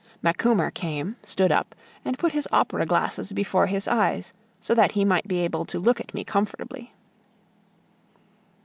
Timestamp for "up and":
1.51-2.17